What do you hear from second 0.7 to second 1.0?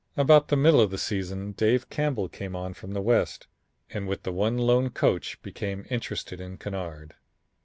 of the